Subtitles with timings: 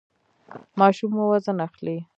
[0.79, 1.97] ماشوم مو وزن اخلي؟